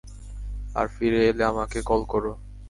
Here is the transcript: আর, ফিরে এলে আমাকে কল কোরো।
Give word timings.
আর, 0.75 0.87
ফিরে 0.87 1.21
এলে 1.27 1.43
আমাকে 1.43 1.79
কল 1.81 2.01
কোরো। 2.05 2.31